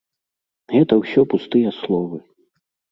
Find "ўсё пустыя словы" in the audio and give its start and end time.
1.03-2.17